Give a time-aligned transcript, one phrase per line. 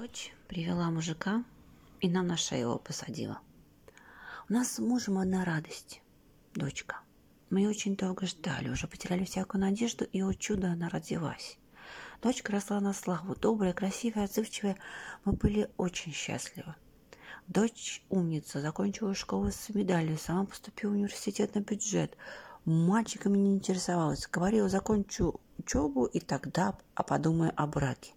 [0.00, 1.44] Дочь привела мужика
[2.00, 3.38] и нам на шею его посадила.
[4.48, 6.00] У нас с мужем одна радость,
[6.54, 7.00] дочка.
[7.50, 11.58] Мы ее очень долго ждали, уже потеряли всякую надежду, и, о чудо, она родилась.
[12.22, 14.78] Дочка росла на славу, добрая, красивая, отзывчивая.
[15.26, 16.74] Мы были очень счастливы.
[17.46, 22.16] Дочь умница, закончила школу с медалью, сама поступила в университет на бюджет.
[22.64, 24.26] Мальчиками не интересовалась.
[24.26, 28.14] Говорила, закончу учебу и тогда, а подумай о браке.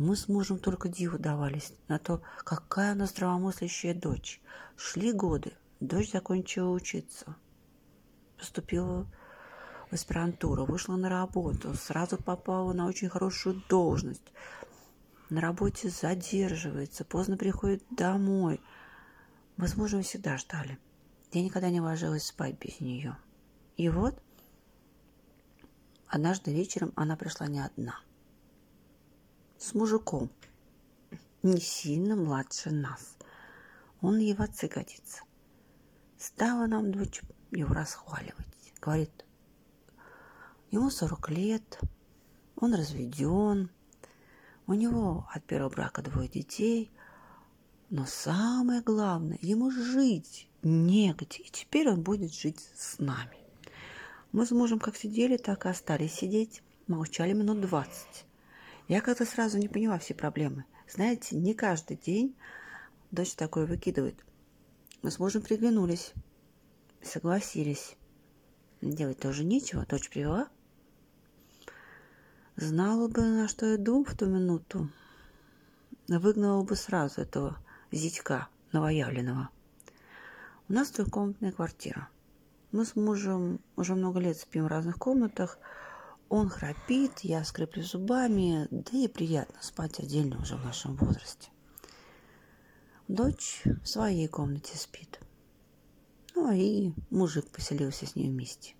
[0.00, 4.40] Мы с мужем только диву давались на то, какая она здравомыслящая дочь.
[4.74, 7.36] Шли годы, дочь закончила учиться.
[8.38, 9.06] Поступила
[9.90, 14.32] в аспирантуру, вышла на работу, сразу попала на очень хорошую должность.
[15.28, 18.62] На работе задерживается, поздно приходит домой.
[19.58, 20.78] Мы с мужем всегда ждали.
[21.30, 23.18] Я никогда не ложилась спать без нее.
[23.76, 24.18] И вот
[26.06, 28.00] однажды вечером она пришла не одна–
[29.60, 30.30] с мужиком,
[31.42, 33.16] не сильно младше нас.
[34.00, 35.22] Он отцы годится.
[36.16, 38.72] Стала нам дочь его расхваливать.
[38.80, 39.26] Говорит,
[40.70, 41.80] ему 40 лет,
[42.56, 43.70] он разведен,
[44.66, 46.90] у него от первого брака двое детей,
[47.90, 53.36] но самое главное, ему жить негде, и теперь он будет жить с нами.
[54.32, 58.24] Мы с мужем как сидели, так и остались сидеть, молчали минут двадцать.
[58.90, 60.64] Я как-то сразу не поняла все проблемы.
[60.88, 62.34] Знаете, не каждый день
[63.12, 64.16] дочь такое выкидывает.
[65.02, 66.12] Мы с мужем приглянулись,
[67.00, 67.96] согласились.
[68.80, 70.48] Делать тоже нечего, дочь привела.
[72.56, 74.90] Знала бы, на что иду в ту минуту,
[76.08, 77.58] выгнала бы сразу этого
[77.92, 79.50] зятька новоявленного.
[80.68, 82.08] У нас трехкомнатная квартира.
[82.72, 85.60] Мы с мужем уже много лет спим в разных комнатах–
[86.30, 91.50] он храпит, я скреплю зубами, да и приятно спать отдельно уже в нашем возрасте.
[93.08, 95.20] Дочь в своей комнате спит.
[96.36, 98.74] Ну, и мужик поселился с ней вместе.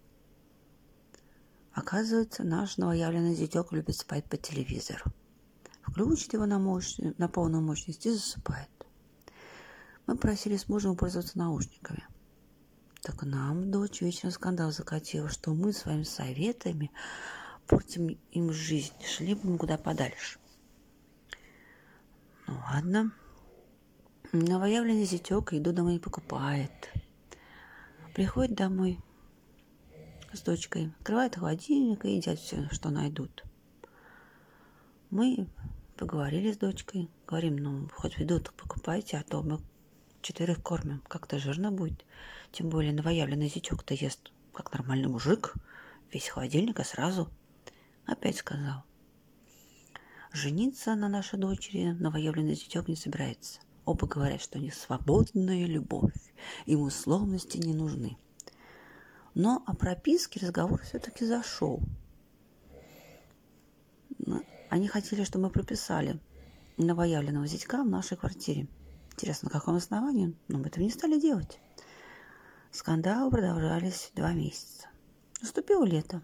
[1.73, 5.07] Оказывается, наш новоявленный зятек любит спать по телевизору.
[5.83, 8.71] Включит его на, мощь, на полную мощность и засыпает.
[10.07, 12.07] Мы просили с мужем пользоваться наушниками.
[13.03, 16.93] Так нам дочь вечером скандал закатила, что мы своими советами
[17.71, 20.41] портим им жизнь, шли бы мы куда подальше.
[22.49, 23.13] Ну ладно.
[24.33, 26.93] Новоявленный зятек еду домой не покупает.
[28.13, 28.99] Приходит домой
[30.33, 33.45] с дочкой, открывает холодильник и едят все, что найдут.
[35.11, 35.47] Мы
[35.97, 39.61] поговорили с дочкой, говорим, ну, хоть еду покупайте, а то мы
[40.23, 42.05] четверых кормим, как-то жирно будет.
[42.51, 45.55] Тем более новоявленный зятек-то ест, как нормальный мужик,
[46.13, 47.31] весь холодильник, а сразу–
[48.11, 48.83] Опять сказал.
[50.33, 53.61] Жениться на нашей дочери новоявленный зятек не собирается.
[53.85, 56.35] Оба говорят, что не свободная любовь,
[56.67, 58.19] им условности не нужны.
[59.35, 61.81] Но о прописке разговор все-таки зашел.
[64.71, 66.19] Они хотели, чтобы мы прописали
[66.79, 68.67] новоявленного зятька в нашей квартире.
[69.13, 70.37] Интересно, на каком основании?
[70.49, 71.61] Но мы этого не стали делать.
[72.73, 74.89] Скандалы продолжались два месяца.
[75.41, 76.23] Наступило лето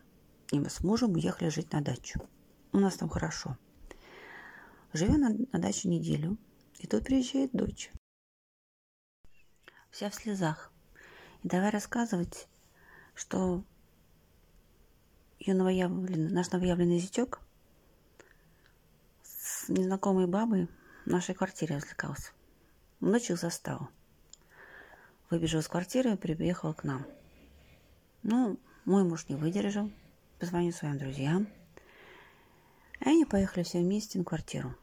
[0.50, 2.20] и мы с мужем уехали жить на дачу.
[2.72, 3.56] У нас там хорошо.
[4.92, 6.38] Живем на, на даче неделю,
[6.78, 7.90] и тут приезжает дочь.
[9.90, 10.72] Вся в слезах.
[11.42, 12.48] И давай рассказывать,
[13.14, 13.64] что
[15.38, 17.40] ее новоявленный, наш новоявленный зятек
[19.22, 20.68] с незнакомой бабой
[21.04, 22.32] в нашей квартире развлекался.
[23.00, 23.88] Ночью застал.
[25.30, 27.06] Выбежал из квартиры и приехал к нам.
[28.22, 29.90] Ну, мой муж не выдержал,
[30.38, 31.48] позвоню своим друзьям.
[33.00, 34.74] И они поехали все вместе на квартиру.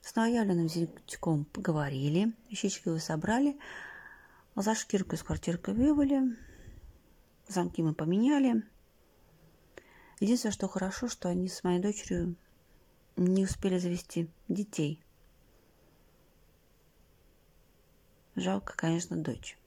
[0.00, 3.56] С новоявленным зятьком поговорили, вещички его собрали,
[4.56, 6.36] за шкирку из квартирки вывели,
[7.48, 8.62] замки мы поменяли.
[10.20, 12.36] Единственное, что хорошо, что они с моей дочерью
[13.16, 15.02] не успели завести детей.
[18.34, 19.58] Жалко, конечно, дочь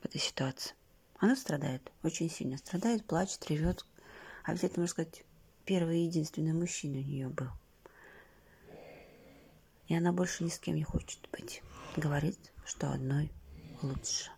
[0.00, 0.74] в этой ситуации.
[1.18, 3.84] Она страдает, очень сильно страдает, плачет, ревет,
[4.44, 5.24] Обязательно, можно сказать,
[5.64, 7.48] первый и единственный мужчина у нее был.
[9.88, 11.62] И она больше ни с кем не хочет быть.
[11.96, 13.32] Говорит, что одной
[13.82, 14.30] лучше.